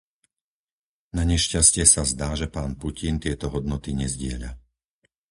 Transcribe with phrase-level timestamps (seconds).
[1.17, 4.51] Nanešťastie sa zdá, že pán Putin tieto hodnoty nezdieľa.